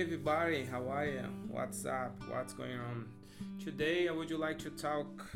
[0.00, 1.24] everybody, how are you?
[1.50, 2.14] What's up?
[2.30, 3.08] What's going on?
[3.58, 5.26] Today I would you like to talk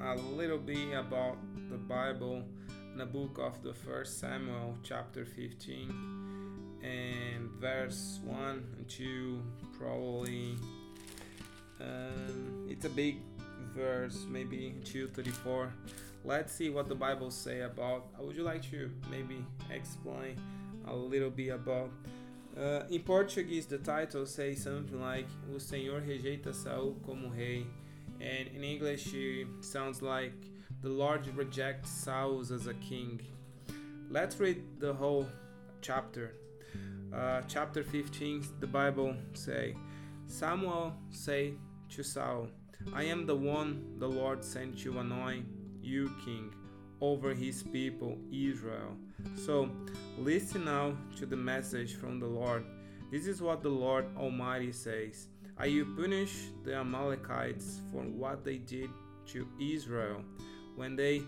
[0.00, 1.36] a little bit about
[1.68, 2.44] the Bible
[2.92, 9.42] in the book of the first Samuel chapter 15 and verse 1 and 2
[9.76, 10.54] probably
[11.80, 13.18] um, it's a big
[13.74, 15.72] verse maybe 234
[16.24, 20.36] let's see what the bible say about i would you like to maybe explain
[20.86, 21.90] a little bit about
[22.60, 27.66] uh, in Portuguese, the title says something like O Senhor rejeita Saul como rei,
[28.20, 30.34] and in English, it sounds like
[30.82, 33.20] the Lord rejects Saul as a king.
[34.10, 35.26] Let's read the whole
[35.82, 36.34] chapter.
[37.14, 39.74] Uh, chapter 15, the Bible say,
[40.26, 41.54] Samuel say
[41.90, 42.48] to Saul,
[42.92, 45.46] I am the one the Lord sent to anoint
[45.80, 46.52] you king
[47.00, 48.96] over his people Israel.
[49.34, 49.70] So
[50.18, 52.64] listen now to the message from the Lord.
[53.10, 55.28] This is what the Lord Almighty says
[55.58, 58.90] I will punish the Amalekites for what they did
[59.28, 60.22] to Israel
[60.74, 61.22] when they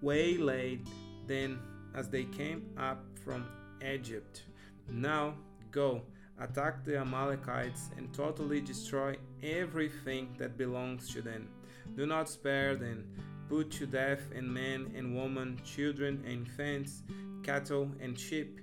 [0.00, 0.86] waylaid
[1.26, 1.60] them
[1.94, 3.46] as they came up from
[3.84, 4.42] Egypt.
[4.88, 5.34] Now
[5.70, 6.02] go,
[6.40, 11.48] attack the Amalekites and totally destroy everything that belongs to them.
[11.96, 13.06] Do not spare them
[13.52, 17.02] put to death and men and women, children and infants,
[17.42, 18.60] cattle and sheep,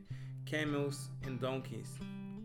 [0.47, 1.91] camels and donkeys.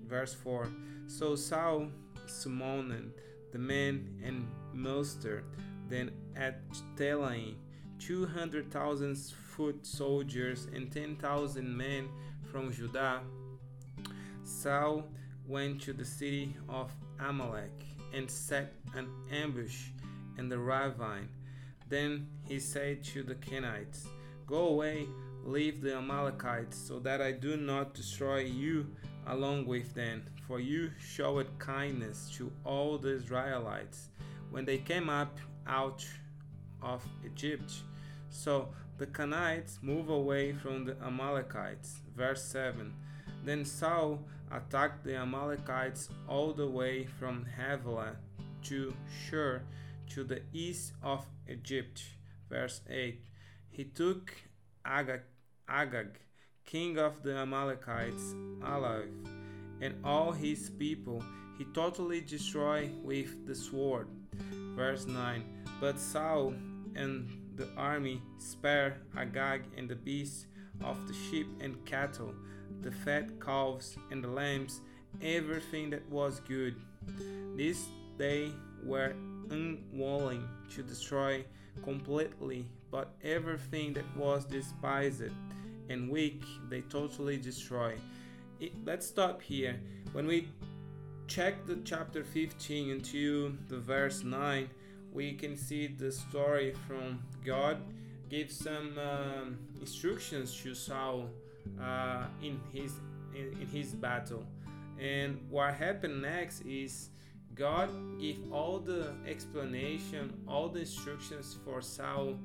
[0.07, 0.69] Verse 4
[1.07, 1.89] So Saul
[2.27, 3.13] summoned
[3.51, 5.45] the men and mustered
[5.89, 6.61] then at
[6.97, 7.55] Telaim
[7.99, 12.11] two hundred thousand foot soldiers and ten thousand men
[12.53, 13.21] from Judah.
[14.43, 15.05] Saul
[15.49, 19.87] went to the city of Amalek and set an ambush
[20.37, 21.31] in the ravine
[21.89, 24.07] then he said to the Kenites,
[24.47, 25.07] Go away,
[25.45, 28.87] leave the Amalekites, so that I do not destroy you
[29.27, 30.25] along with them.
[30.47, 34.09] For you showed kindness to all the Israelites
[34.51, 36.07] when they came up out
[36.83, 37.73] of Egypt.
[38.29, 38.69] So
[38.99, 42.01] the Kenites moved away from the Amalekites.
[42.17, 42.93] Verse 7
[43.45, 48.17] Then Saul attacked the Amalekites all the way from Havilah
[48.65, 48.95] to
[49.27, 49.63] Shur
[50.11, 52.03] to the east of Egypt.
[52.51, 53.21] Verse 8
[53.71, 54.33] He took
[54.85, 55.23] Agag,
[55.69, 56.21] Agag
[56.65, 59.11] king of the Amalekites, alive,
[59.81, 61.23] and all his people
[61.59, 64.09] he totally destroyed with the sword.
[64.75, 65.45] Verse 9
[65.81, 66.55] But Saul
[66.97, 70.47] and the army spared Agag and the beasts
[70.83, 72.35] of the sheep and cattle,
[72.83, 74.81] the fat calves and the lambs,
[75.23, 76.75] everything that was good.
[77.57, 78.53] This they
[78.85, 79.15] were
[79.51, 81.45] unwilling to destroy
[81.83, 85.23] completely, but everything that was despised
[85.89, 87.95] and weak they totally destroy.
[88.61, 89.81] It, let's stop here.
[90.13, 90.49] When we
[91.27, 94.69] check the chapter 15 into the verse 9,
[95.13, 97.79] we can see the story from God
[98.29, 101.29] gives some um, instructions to Saul
[101.81, 102.93] uh, in his
[103.35, 104.45] in, in his battle.
[104.99, 107.11] And what happened next is
[107.55, 107.89] God
[108.19, 112.37] gave all the explanation, all the instructions for Saul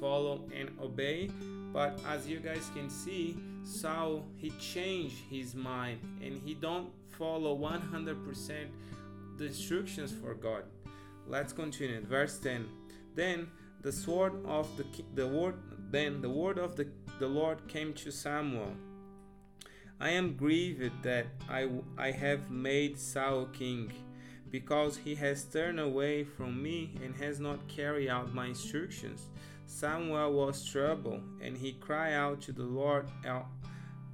[0.00, 1.30] follow and obey.
[1.72, 6.88] But as you guys can see, Saul he changed his mind and he don't
[7.18, 8.66] follow 100%
[9.38, 10.64] the instructions for God.
[11.28, 12.00] Let's continue.
[12.04, 12.66] Verse 10.
[13.14, 13.48] Then
[13.82, 14.84] the sword of the
[15.14, 15.54] the word
[15.90, 16.88] then the word of the,
[17.20, 18.72] the Lord came to Samuel.
[20.00, 23.92] I am grieved that I I have made Saul king
[24.58, 29.26] because he has turned away from me and has not carried out my instructions.
[29.66, 33.06] Samuel was troubled, and he cried out to the Lord,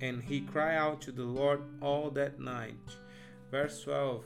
[0.00, 2.75] and he cried out to the Lord all that night.
[3.53, 4.25] Verse 12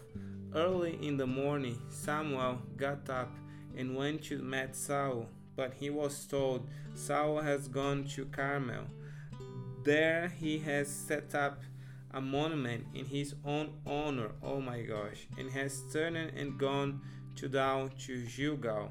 [0.55, 3.37] Early in the morning, Samuel got up
[3.77, 8.85] and went to meet Saul, but he was told, Saul has gone to Carmel.
[9.85, 11.61] There he has set up
[12.17, 16.99] a monument in his own honor, oh my gosh, and has turned and gone
[17.37, 18.91] to down to Gilgal.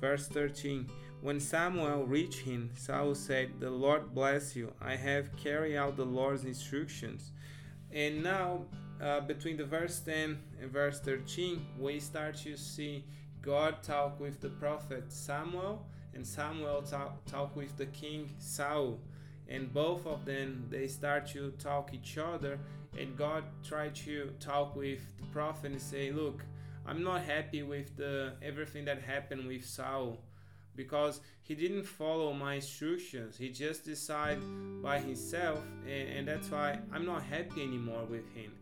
[0.00, 0.88] Verse 13
[1.20, 4.72] When Samuel reached him, Saul said, The Lord bless you.
[4.80, 7.32] I have carried out the Lord's instructions.
[7.90, 8.66] And now,
[9.02, 13.04] uh, between the verse 10 and verse 13, we start to see
[13.42, 15.84] God talk with the prophet Samuel,
[16.14, 19.00] and Samuel talk, talk with the king Saul
[19.48, 22.58] and both of them they start to talk each other
[22.98, 26.44] and god tried to talk with the prophet and say look
[26.86, 30.18] i'm not happy with the everything that happened with saul
[30.76, 34.42] because he didn't follow my instructions he just decided
[34.82, 38.52] by himself and, and that's why i'm not happy anymore with him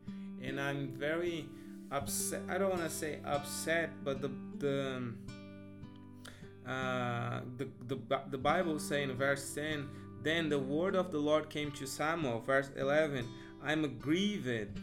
[0.43, 1.47] and i'm very
[1.93, 2.41] upset.
[2.49, 5.13] I don't want to say upset, but the the
[6.67, 9.89] uh, the, the the Bible say in verse 10
[10.23, 13.29] then the word of the Lord came to Samuel verse 11
[13.65, 14.81] I'm grieved.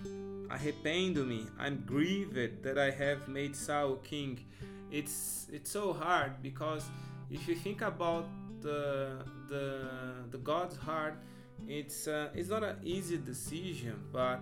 [0.47, 4.39] Arrependo-me I'm grieved that I have made Saul king.
[4.91, 6.85] It's it's so hard because
[7.29, 8.25] if you think about
[8.61, 9.87] the the
[10.31, 11.15] the God's heart
[11.67, 14.41] it's uh, it's not an easy decision but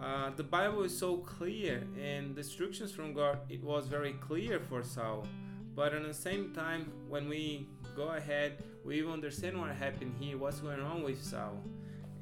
[0.00, 4.60] uh, the Bible is so clear and the instructions from God it was very clear
[4.60, 5.26] for Saul.
[5.74, 8.62] But at the same time when we go ahead.
[8.84, 11.58] We even understand what happened here what's going on with Saul.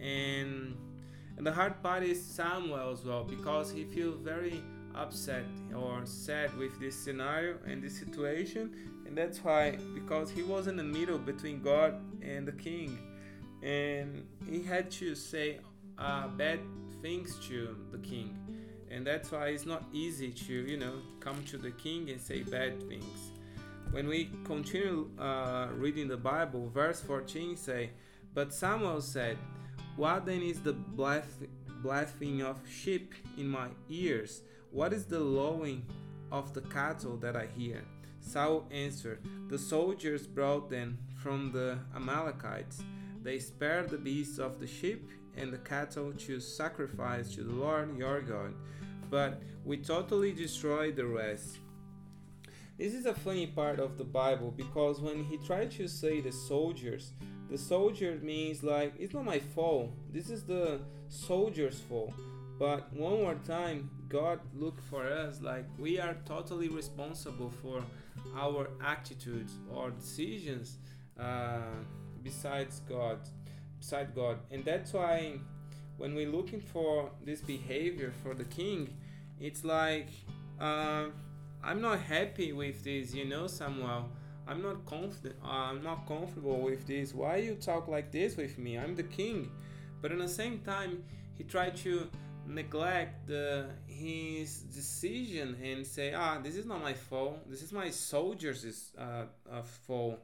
[0.00, 0.76] And
[1.36, 4.62] and the hard part is Samuel as well because he feels very
[4.94, 5.44] upset
[5.74, 8.72] or sad with this scenario and this situation.
[9.06, 12.96] And that's why because he was in the middle between God and the king.
[13.62, 15.58] And he had to say
[15.98, 16.60] uh, bad
[17.02, 18.38] things to the king.
[18.90, 22.42] And that's why it's not easy to you know come to the king and say
[22.42, 23.33] bad things
[23.94, 27.90] when we continue uh, reading the bible verse 14 say
[28.34, 29.38] but samuel said
[29.94, 34.42] what then is the blasphemy of sheep in my ears?
[34.72, 35.86] What is the lowing
[36.32, 37.84] of the cattle that i hear
[38.18, 42.82] saul answered the soldiers brought them from the amalekites.
[43.22, 47.96] They spared the beasts of the sheep and the cattle to sacrifice to the Lord
[47.96, 48.54] your God,
[49.08, 51.58] but we totally destroyed the rest.
[52.76, 56.32] This is a funny part of the Bible because when he tried to say the
[56.32, 57.12] soldiers,
[57.48, 59.92] the soldier means like it's not my fault.
[60.12, 62.12] This is the soldier's fault.
[62.58, 67.84] But one more time, God look for us like we are totally responsible for
[68.36, 70.78] our attitudes or decisions.
[71.18, 71.58] Uh,
[72.24, 73.20] besides God,
[73.78, 75.38] beside God, and that's why
[75.96, 78.96] when we're looking for this behavior for the king,
[79.38, 80.08] it's like
[80.60, 81.06] uh,
[81.64, 84.10] I'm not happy with this, you know, Samuel.
[84.46, 85.36] I'm not confident.
[85.42, 87.14] Uh, I'm not comfortable with this.
[87.14, 88.78] Why you talk like this with me?
[88.78, 89.50] I'm the king.
[90.02, 91.02] But at the same time,
[91.32, 92.10] he tried to
[92.46, 93.30] neglect
[93.86, 97.48] his decision and say, ah, this is not my fault.
[97.48, 100.20] This is my soldiers' uh, uh, fault.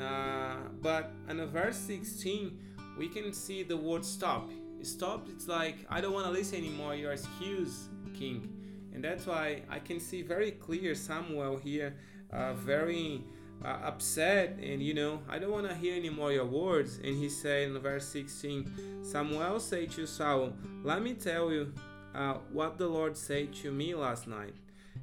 [0.00, 2.58] Uh, but in verse 16,
[2.98, 4.50] we can see the word stop.
[4.82, 6.96] Stop, it's like, I don't want to listen anymore.
[6.96, 7.88] Your excuse,
[8.18, 8.61] king.
[8.94, 11.94] And that's why I can see very clear Samuel here,
[12.32, 13.24] uh, very
[13.64, 16.98] uh, upset and you know i don't want to hear any more your words.
[17.02, 20.52] And he said in verse 16 samuel said to saul
[20.82, 21.72] let me tell you
[22.14, 24.54] uh, what the lord said to me last night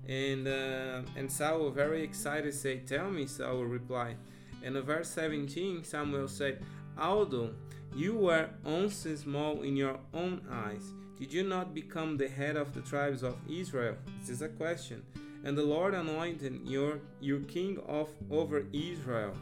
[0.07, 4.17] and uh, and saul very excited said tell me saul replied.
[4.63, 6.61] And in verse 17 samuel said
[6.97, 7.51] although
[7.95, 10.83] you were once small in your own eyes
[11.19, 15.03] did you not become the head of the tribes of israel this is a question
[15.43, 19.33] and the Lord anointed your your king of over Israel.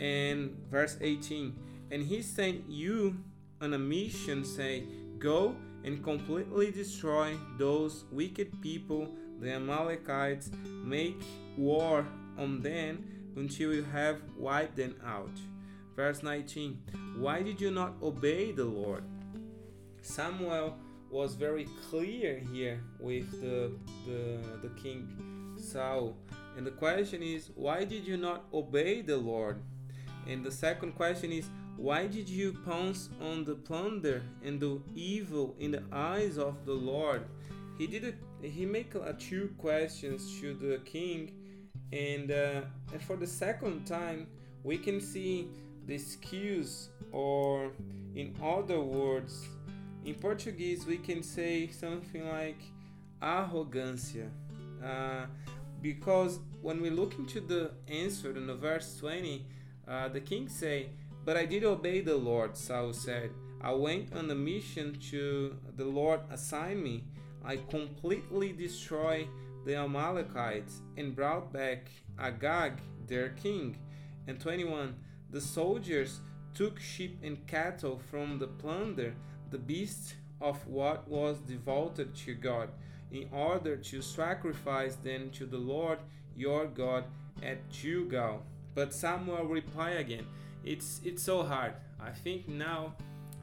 [0.00, 1.54] And verse 18,
[1.90, 3.16] and he sent you
[3.60, 4.84] on a mission, say,
[5.18, 5.54] Go
[5.84, 9.08] and completely destroy those wicked people,
[9.40, 10.50] the Amalekites,
[10.84, 11.20] make
[11.58, 12.06] war
[12.38, 13.04] on them
[13.36, 15.30] until you have wiped them out.
[15.94, 16.80] Verse 19,
[17.18, 19.04] why did you not obey the Lord?
[20.00, 20.78] Samuel
[21.10, 23.72] was very clear here with the,
[24.06, 25.08] the, the king
[25.58, 26.16] Saul.
[26.56, 29.62] And the question is, why did you not obey the Lord?
[30.26, 35.54] And the second question is, why did you pounce on the plunder and do evil
[35.58, 37.24] in the eyes of the Lord?
[37.78, 38.16] He did it.
[38.42, 41.32] He make a two questions to the king,
[41.92, 42.60] and uh,
[42.92, 44.26] and for the second time,
[44.62, 45.48] we can see
[45.86, 47.72] the excuse, or
[48.14, 49.46] in other words,
[50.04, 52.60] in Portuguese, we can say something like
[53.20, 54.30] arrogância.
[54.82, 55.26] Uh,
[55.82, 59.46] because when we look into the answer in the verse 20,
[59.88, 60.90] uh, the king say,
[61.24, 63.30] But I did obey the Lord, Saul said.
[63.62, 67.04] I went on a mission to the Lord assigned me.
[67.44, 69.28] I completely destroyed
[69.66, 73.76] the Amalekites and brought back Agag, their king.
[74.26, 74.94] And 21,
[75.30, 76.20] the soldiers
[76.54, 79.14] took sheep and cattle from the plunder
[79.50, 82.70] the beast of what was devoted to God,
[83.12, 85.98] in order to sacrifice them to the Lord
[86.36, 87.04] your God
[87.42, 88.42] at Gilgal.
[88.74, 90.26] But Samuel replied again,
[90.64, 91.74] It's it's so hard.
[92.00, 92.94] I think now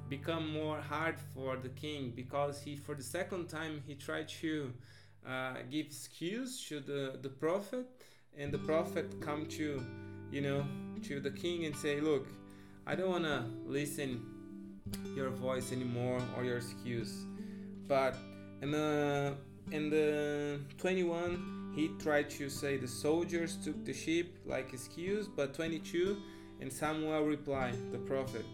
[0.09, 4.73] become more hard for the king because he for the second time he tried to
[5.27, 7.85] uh, give excuse to the, the prophet
[8.37, 9.83] and the prophet come to
[10.31, 10.65] you know
[11.03, 12.27] to the king and say look
[12.85, 14.23] i don't want to listen
[15.15, 17.25] your voice anymore or your excuse.
[17.88, 18.15] But
[18.62, 19.36] in the
[19.72, 25.53] in the 21 he tried to say the soldiers took the sheep like excuse but
[25.53, 26.17] 22
[26.62, 28.46] and samuel replied the prophet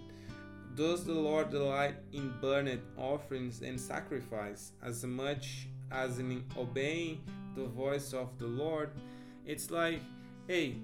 [0.76, 7.22] does the lord delight in burnt offerings and sacrifice as much as in obeying
[7.56, 8.90] the voice of the lord
[9.46, 10.02] it's like
[10.48, 10.76] hey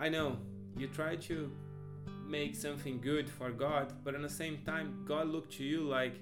[0.00, 0.38] i know
[0.78, 1.52] you try to
[2.26, 6.14] make something good for god but at the same time god look to you like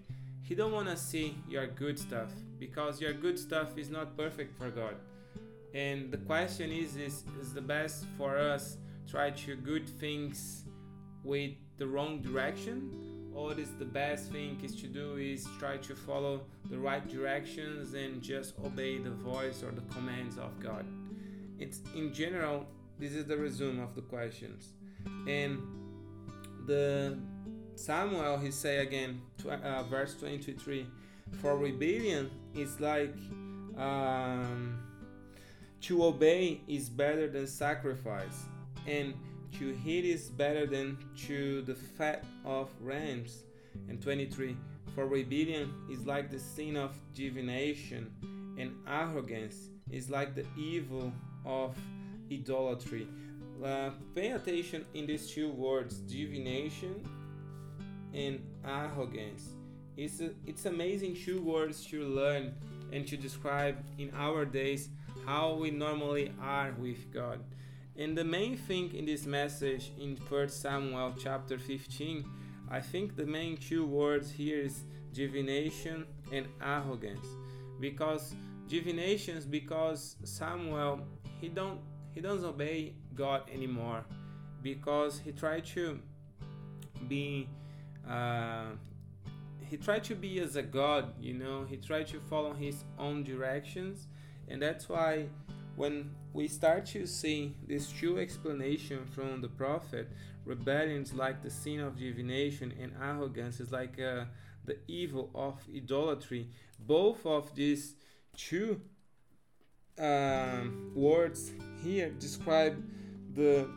[0.42, 4.56] he don't want to see your good stuff because your good stuff is not perfect
[4.58, 4.96] for God.
[5.74, 8.76] And the question is is is the best for us
[9.08, 10.64] try to good things
[11.24, 12.76] with the wrong direction
[13.34, 17.94] or is the best thing is to do is try to follow the right directions
[17.94, 20.84] and just obey the voice or the commands of God.
[21.58, 22.66] It's in general
[22.98, 24.74] this is the resume of the questions.
[25.26, 25.58] And
[26.66, 27.18] the
[27.74, 30.86] Samuel, he say again, uh, verse 23,
[31.40, 33.14] for rebellion is like
[33.76, 34.78] um,
[35.80, 38.44] to obey is better than sacrifice,
[38.86, 39.14] and
[39.58, 43.44] to hate is better than to the fat of rams.
[43.88, 44.56] And 23,
[44.94, 48.10] for rebellion is like the sin of divination,
[48.58, 51.12] and arrogance is like the evil
[51.44, 51.76] of
[52.30, 53.08] idolatry.
[53.62, 57.06] Uh, pay attention in these two words, divination
[58.12, 59.50] and arrogance.
[59.96, 62.54] It's, a, it's amazing two words to learn
[62.92, 64.88] and to describe in our days
[65.26, 67.38] how we normally are with God.
[67.96, 72.24] And the main thing in this message in 1 Samuel chapter 15,
[72.68, 77.26] I think the main two words here is divination and arrogance.
[77.78, 78.34] Because
[78.66, 81.06] divination is because Samuel
[81.40, 81.80] he don't
[82.12, 84.04] he doesn't obey God anymore
[84.62, 86.00] because he tried to
[87.08, 87.48] be
[88.08, 88.66] uh,
[89.60, 93.22] he tried to be as a god you know he tried to follow his own
[93.24, 94.06] directions.
[94.48, 95.26] And that's why
[95.76, 100.10] when we start to see this true explanation from the prophet
[100.44, 104.24] rebellion is like the sin of divination and arrogance is like uh,
[104.64, 106.48] the evil of idolatry.
[106.78, 107.94] Both of these
[108.36, 108.80] two
[109.98, 111.52] um, words
[111.82, 112.82] here describe
[113.34, 113.68] the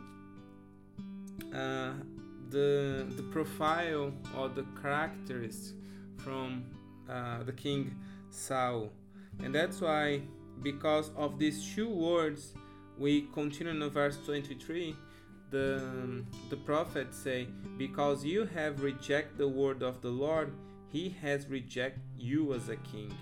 [1.54, 1.92] uh,
[2.50, 5.74] the the profile or the characteristics
[6.18, 6.64] from
[7.08, 7.94] uh, the king
[8.30, 8.92] Saul,
[9.42, 10.22] and that's why
[10.62, 12.54] because of these two words
[12.98, 14.96] we continue in verse 23
[15.50, 17.46] the the prophet say
[17.76, 20.50] because you have rejected the word of the lord
[20.96, 23.12] he has rejected you as a king.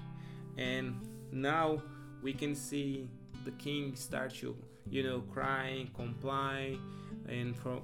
[0.56, 0.94] And
[1.32, 1.82] now
[2.22, 3.08] we can see
[3.44, 4.56] the king start to
[4.88, 6.76] you know crying comply
[7.28, 7.82] and from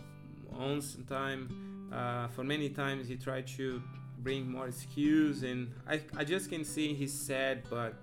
[0.50, 3.83] once time uh, for many times he tried to
[4.19, 7.95] bring more excuse and I, I just can see he's sad but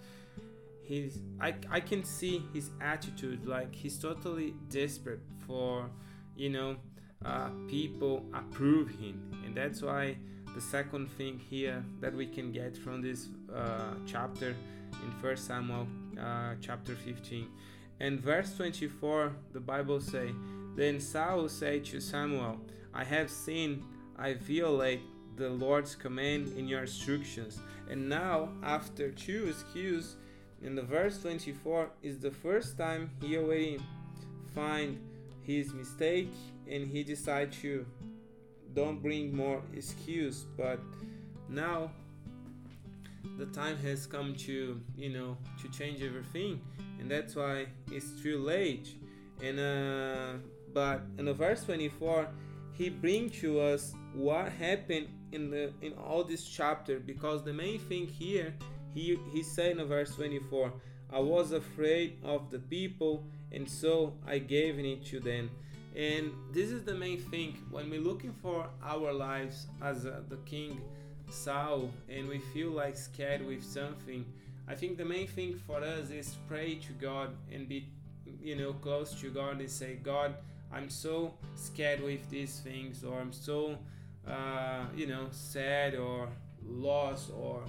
[0.82, 5.90] he's I, I can see his attitude like he's totally desperate for
[6.36, 6.78] you know
[7.26, 9.32] uh, people approve him.
[9.46, 10.18] And that's why
[10.56, 14.56] the second thing here that we can get from this uh, chapter
[14.92, 15.88] in first samuel
[16.20, 17.48] uh, chapter 15
[18.00, 20.32] and verse 24 the bible say
[20.78, 22.62] then Saul said to Samuel,
[22.94, 23.84] I have sinned,
[24.16, 25.02] I violate
[25.36, 27.60] the Lord's command in your instructions.
[27.90, 30.18] And now, after two excuses,
[30.62, 33.80] in the verse 24 is the first time he already
[34.54, 35.00] find
[35.42, 36.30] his mistake
[36.70, 37.86] and he decide to
[38.76, 40.80] don't bring more excuse but
[41.48, 41.92] now
[43.38, 46.62] the time has come to you know to change everything
[47.00, 48.96] and that's why it's too late.
[49.44, 50.34] And uh
[50.74, 52.28] but in the verse 24
[52.74, 57.80] he brings to us what happened in the in all this chapter because the main
[57.80, 58.54] thing here
[58.94, 60.74] he he said in verse 24
[61.12, 65.50] i was afraid of the people and so i gave it to them.
[65.96, 67.58] And this is the main thing.
[67.72, 70.80] When we're looking for our lives as uh, the king
[71.30, 74.26] saul and we feel like scared with something
[74.68, 77.88] i think the main thing for us is pray to god and be
[78.42, 80.36] you know close to god and say god
[80.72, 83.78] I'm so scared with these things, or I'm so,
[84.28, 86.30] uh, you know, sad or
[86.66, 87.64] lost or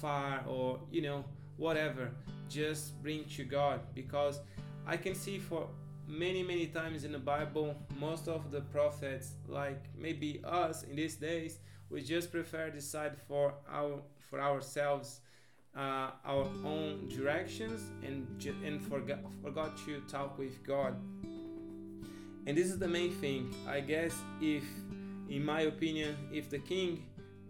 [0.00, 1.24] far or, you know,
[1.56, 2.10] whatever.
[2.48, 4.40] Just bring to God because
[4.86, 5.66] I can see for
[6.06, 11.16] many, many times in the Bible, most of the prophets, like maybe us in these
[11.16, 11.58] days,
[11.94, 15.20] we just prefer decide for our for ourselves
[15.76, 18.26] uh, our own directions and
[18.64, 20.94] and forgot forgot to talk with God
[22.46, 24.64] and this is the main thing i guess if
[25.30, 27.02] in my opinion if the king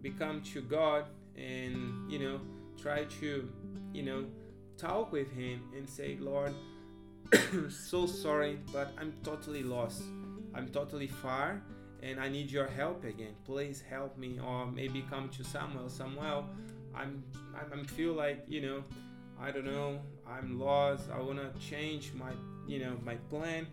[0.03, 2.41] become to god and you know
[2.81, 3.49] try to
[3.93, 4.25] you know
[4.77, 6.55] talk with him and say, Lord,
[7.71, 10.03] so sorry, but I'm totally lost.
[10.55, 11.63] I'm totally far
[12.05, 13.35] and I need your help again.
[13.47, 14.39] Please help me.
[14.39, 15.89] Or maybe come to Samuel.
[15.89, 16.45] Samuel,
[16.95, 17.25] I'm
[17.73, 18.85] I'm feel like, you know,
[19.41, 21.11] I don't know, I'm lost.
[21.11, 22.33] I wanna change my
[22.67, 23.67] you know my plan.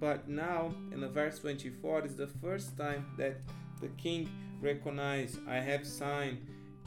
[0.00, 3.36] But now in the verse 24 is the first time that
[3.80, 4.28] the king
[4.60, 6.38] recognized I have signed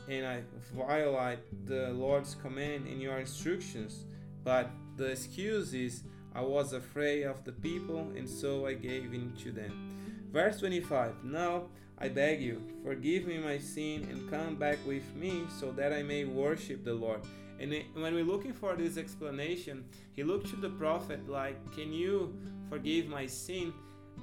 [0.10, 0.42] and I
[0.74, 4.06] violate the Lord's command and your instructions.
[4.44, 9.34] But the excuse is I was afraid of the people, and so I gave in
[9.44, 9.87] to them.
[10.32, 11.64] Verse 25 Now
[12.00, 16.04] I beg you, forgive me my sin and come back with me so that I
[16.04, 17.22] may worship the Lord.
[17.60, 22.36] And when we're looking for this explanation, he looked to the prophet like, Can you
[22.70, 23.74] forgive my sin?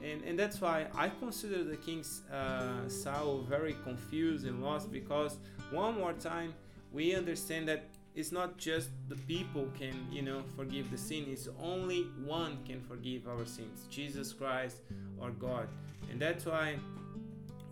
[0.03, 5.39] And, and that's why I consider the king uh, Saul very confused and lost because
[5.71, 6.55] one more time
[6.93, 11.49] we understand that it's not just the people can you know forgive the sin it's
[11.61, 14.79] only one can forgive our sins jesus christ
[15.21, 15.69] or god
[16.11, 16.77] and that's why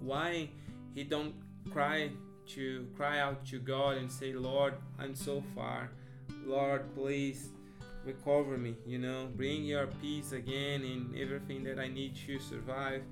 [0.01, 0.49] why
[0.95, 1.35] he don't
[1.71, 2.11] cry
[2.47, 5.91] to cry out to god and say lord i'm so far.
[6.45, 7.51] Lord please
[8.05, 9.29] recover me you know.
[9.37, 13.03] Bring your peace again in everything that i need to survive.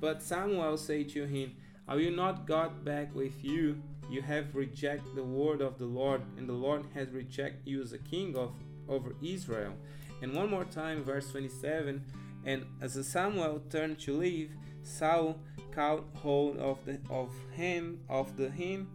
[0.00, 1.56] But samuel say to him
[1.86, 3.82] i will not got back with you?
[4.10, 7.92] You have rejected the word of the Lord, and the Lord has rejected you as
[7.92, 8.52] a king of
[8.88, 9.74] over Israel.
[10.22, 12.02] And one more time, verse 27
[12.46, 15.38] And as Samuel turned to leave, Saul
[15.70, 18.88] caught hold of the of him of the hem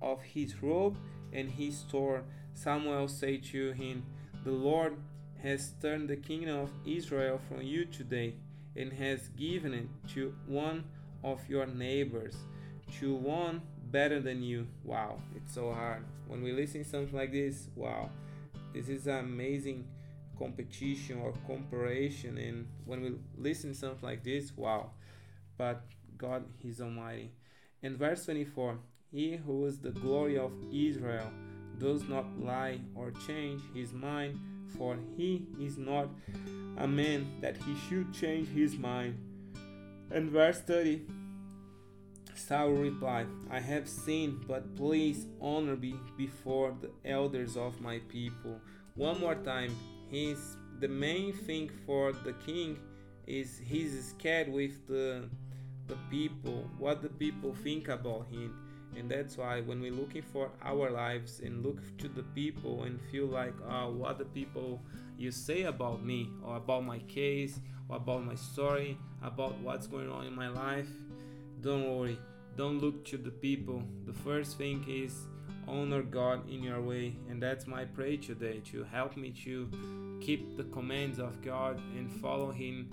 [0.00, 0.96] of his robe,
[1.32, 2.24] and he tore.
[2.54, 4.04] Samuel said to him,
[4.44, 4.96] The Lord
[5.42, 8.34] has turned the kingdom of Israel from you today,
[8.76, 10.84] and has given it to one
[11.24, 12.36] of your neighbors,
[12.98, 14.66] to one better than you.
[14.84, 16.04] Wow, it's so hard.
[16.26, 18.10] When we listen something like this, wow,
[18.72, 19.86] this is an amazing
[20.38, 22.38] competition or comparison.
[22.38, 24.90] And when we listen something like this, wow.
[25.56, 25.82] But
[26.16, 27.32] God, He's Almighty.
[27.82, 28.78] In verse 24,
[29.10, 31.30] He who is the glory of Israel
[31.78, 34.38] does not lie or change his mind,
[34.78, 36.08] for he is not
[36.78, 39.18] a man that he should change his mind.
[40.10, 41.02] And verse 30,
[42.34, 48.60] Saul replied, I have sinned, but please honor me before the elders of my people.
[48.94, 49.74] One more time,
[50.08, 52.78] he's the main thing for the king
[53.26, 55.28] is he's scared with the
[55.88, 58.56] the people, what the people think about him.
[58.96, 63.00] And that's why when we're looking for our lives and look to the people and
[63.10, 64.82] feel like, oh, what the people
[65.16, 67.58] you say about me or about my case
[67.88, 70.88] or about my story, about what's going on in my life,
[71.60, 72.18] don't worry.
[72.56, 73.82] Don't look to the people.
[74.04, 75.26] The first thing is
[75.66, 77.16] honor god in your way.
[77.30, 79.68] And that's my prayer today to help me to
[80.20, 82.90] keep the commands of god and follow him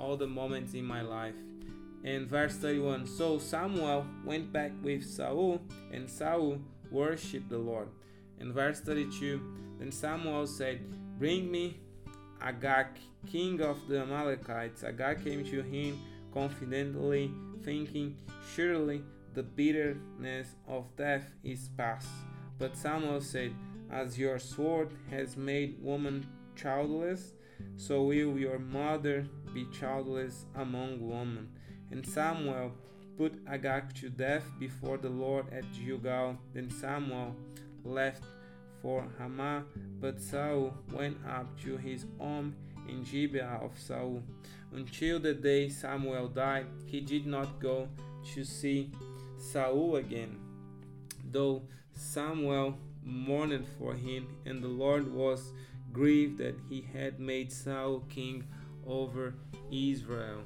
[0.00, 1.34] all the moments in my life.
[2.02, 5.60] And verse 31 so samuel went back with saul
[5.92, 6.58] and saul
[6.90, 7.88] worshiped the lord.
[8.38, 9.40] In verse 32
[9.78, 10.80] then samuel said
[11.18, 11.78] bring me
[12.40, 12.86] agag
[13.30, 14.82] king of the amalekites.
[14.82, 16.00] Agag came to him
[16.32, 17.30] confidently
[17.62, 18.16] thinking,
[18.54, 19.02] Surely
[19.34, 22.08] the bitterness of death is past.
[22.58, 23.54] But Samuel said,
[23.90, 27.32] As your sword has made woman childless,
[27.76, 31.48] so will your mother be childless among women.
[31.90, 32.72] And Samuel
[33.16, 36.38] put Agag to death before the Lord at Gilgal.
[36.54, 37.36] Then Samuel
[37.84, 38.24] left
[38.80, 39.64] for Ramah,
[40.00, 42.54] but Saul went up to his home
[42.88, 44.22] in Gibeah of Saul.
[44.72, 47.88] Until the day Samuel died, he did not go
[48.34, 48.90] to see
[49.38, 50.38] Saul again,
[51.30, 55.52] though Samuel mourned for him, and the Lord was
[55.92, 58.44] grieved that he had made Saul king
[58.86, 59.34] over
[59.70, 60.42] Israel.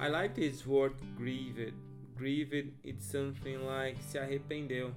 [0.00, 1.72] I like this word grieved.
[2.16, 4.92] Grieved, it's something like se arrependeu.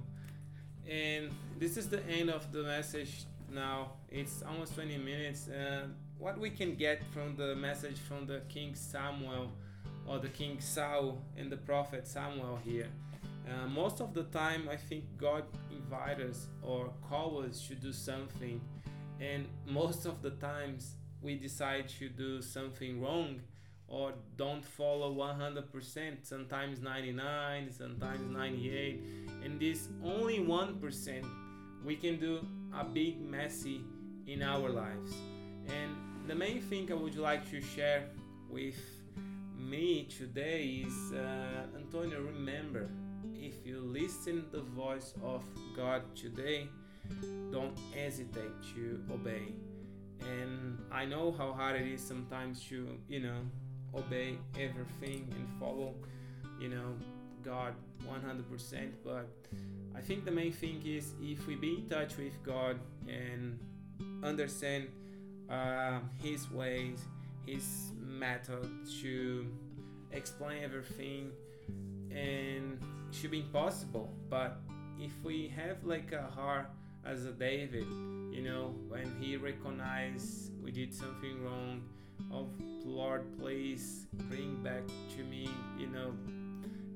[0.88, 3.92] And this is the end of the message now.
[4.08, 5.48] It's almost 20 minutes.
[5.48, 5.86] Uh,
[6.18, 9.50] what we can get from the message from the King Samuel
[10.06, 12.88] or the King Saul and the prophet Samuel here.
[13.48, 17.92] Uh, most of the time, I think God invites us or calls us to do
[17.92, 18.60] something,
[19.20, 23.40] and most of the times we decide to do something wrong
[23.90, 29.02] or don't follow 100%, sometimes 99, sometimes 98,
[29.44, 31.26] and this only 1%
[31.84, 32.46] we can do
[32.78, 33.80] a big messy
[34.26, 35.12] in our lives.
[35.66, 35.96] And
[36.28, 38.04] the main thing I would like to share
[38.48, 38.76] with
[39.58, 42.22] me today is uh, Antonio.
[42.22, 42.88] Remember,
[43.34, 45.42] if you listen the voice of
[45.76, 46.68] God today,
[47.50, 49.52] don't hesitate to obey.
[50.22, 53.40] And I know how hard it is sometimes to, you know,
[53.94, 55.94] obey everything and follow,
[56.60, 56.94] you know,
[57.42, 57.74] God
[58.06, 58.90] 100%.
[59.04, 59.28] But
[59.94, 62.78] I think the main thing is if we be in touch with God
[63.08, 63.58] and
[64.22, 64.88] understand
[65.48, 67.00] uh, His ways,
[67.46, 68.68] His method
[69.00, 69.46] to
[70.12, 71.30] explain everything,
[72.10, 72.80] and
[73.12, 74.12] should be impossible.
[74.28, 74.60] But
[74.98, 76.70] if we have like a heart
[77.04, 77.86] as a David,
[78.30, 81.82] you know, when he recognized we did something wrong,
[82.30, 82.48] of
[82.84, 84.82] Lord, please bring back
[85.16, 86.12] to me, you know,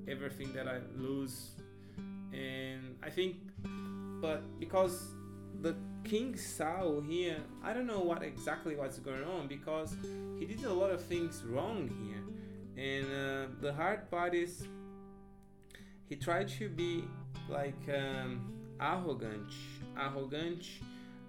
[0.08, 1.50] everything that I lose.
[2.32, 3.36] And I think,
[4.20, 5.14] but because
[5.60, 9.96] the King Saul here, I don't know what exactly what's going on because
[10.38, 12.22] he did a lot of things wrong here.
[12.76, 14.66] And uh, the hard part is
[16.08, 17.04] he tried to be
[17.48, 19.52] like um, arrogant,
[19.98, 20.64] arrogant.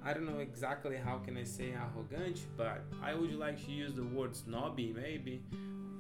[0.05, 3.93] I don't know exactly how can I say arrogant, but I would like to use
[3.93, 5.41] the word snobby maybe.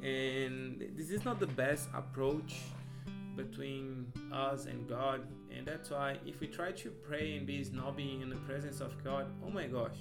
[0.03, 2.53] And this is not the best approach
[3.35, 5.21] between us and God.
[5.51, 9.03] And that's why if we try to pray and be snobby in the presence of
[9.03, 9.97] God, oh my gosh,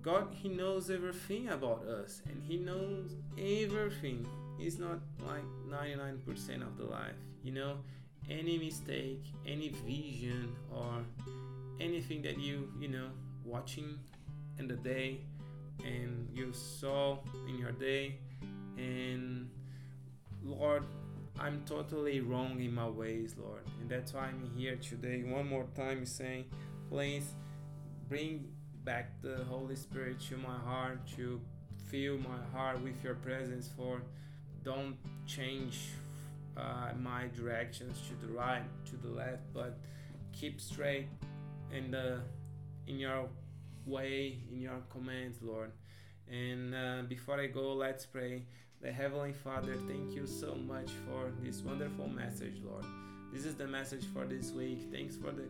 [0.00, 4.24] God, He knows everything about us and He knows everything.
[4.60, 7.78] It's not like 99% of the life, you know.
[8.30, 11.04] Any mistake, any vision, or
[11.80, 13.08] anything that you, you know,
[13.44, 13.98] watching
[14.58, 15.20] in the day
[15.84, 18.16] and you saw in your day,
[18.76, 19.50] and
[20.42, 20.84] Lord,
[21.38, 23.62] I'm totally wrong in my ways, Lord.
[23.80, 26.46] And that's why I'm here today, one more time, saying,
[26.88, 27.34] please
[28.08, 28.48] bring
[28.84, 31.40] back the Holy Spirit to my heart to
[31.90, 34.00] fill my heart with your presence for
[34.64, 35.88] don't change
[36.56, 39.78] uh, my directions to the right to the left but
[40.32, 41.06] keep straight
[41.72, 42.20] in the
[42.86, 43.28] in your
[43.86, 45.70] way in your commands lord
[46.30, 48.42] and uh, before i go let's pray
[48.82, 52.84] the heavenly father thank you so much for this wonderful message lord
[53.32, 55.44] this is the message for this week thanks for the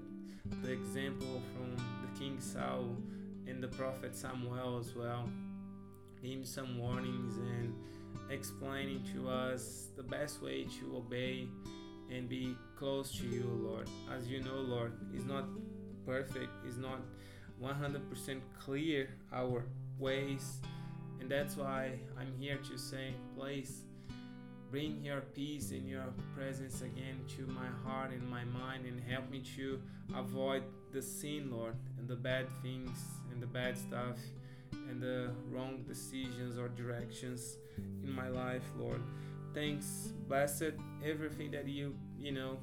[0.63, 2.97] the example from the king saul
[3.47, 5.29] and the prophet Samuel as well.
[6.23, 7.75] Gave some warnings and
[8.31, 11.49] explaining to us the best way to obey
[12.11, 13.89] and be close to you, Lord.
[14.13, 15.45] As you know, Lord, is not
[16.07, 17.01] perfect, is not
[17.63, 19.67] 100% clear our
[19.99, 20.61] ways,
[21.21, 23.83] and that's why I'm here to say, please
[24.71, 29.31] bring your peace and your presence again to my heart and my mind and help
[29.31, 29.81] me to
[30.15, 32.99] avoid the sin, Lord, and the bad things
[33.31, 34.17] and the bad stuff
[34.89, 37.59] and the wrong decisions or directions
[38.03, 39.03] in my life, Lord.
[39.55, 42.59] Thanks, blessed everything that you, you know,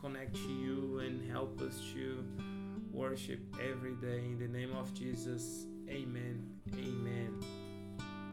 [0.00, 2.24] connect to you and help us to
[2.92, 4.24] worship every day.
[4.24, 6.46] In the name of Jesus, amen.
[6.74, 7.59] Amen.